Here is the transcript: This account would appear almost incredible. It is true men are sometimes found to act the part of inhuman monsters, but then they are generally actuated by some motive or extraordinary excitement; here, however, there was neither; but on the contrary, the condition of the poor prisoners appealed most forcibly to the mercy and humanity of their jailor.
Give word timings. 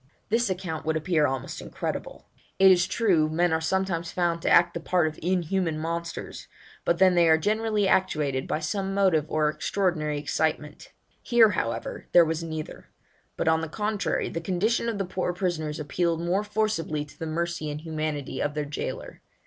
This 0.29 0.49
account 0.49 0.83
would 0.83 0.97
appear 0.97 1.27
almost 1.27 1.61
incredible. 1.61 2.25
It 2.57 2.71
is 2.71 2.87
true 2.87 3.29
men 3.29 3.53
are 3.53 3.61
sometimes 3.61 4.11
found 4.11 4.41
to 4.41 4.49
act 4.49 4.73
the 4.73 4.79
part 4.79 5.05
of 5.05 5.19
inhuman 5.21 5.77
monsters, 5.77 6.47
but 6.85 6.97
then 6.97 7.13
they 7.13 7.29
are 7.29 7.37
generally 7.37 7.87
actuated 7.87 8.47
by 8.47 8.61
some 8.61 8.95
motive 8.95 9.27
or 9.29 9.47
extraordinary 9.47 10.17
excitement; 10.17 10.91
here, 11.21 11.51
however, 11.51 12.07
there 12.13 12.25
was 12.25 12.41
neither; 12.43 12.87
but 13.37 13.47
on 13.47 13.61
the 13.61 13.69
contrary, 13.69 14.27
the 14.27 14.41
condition 14.41 14.89
of 14.89 14.97
the 14.97 15.05
poor 15.05 15.33
prisoners 15.33 15.79
appealed 15.79 16.19
most 16.19 16.51
forcibly 16.51 17.05
to 17.05 17.19
the 17.19 17.27
mercy 17.27 17.69
and 17.69 17.81
humanity 17.81 18.41
of 18.41 18.55
their 18.55 18.65
jailor. 18.65 19.21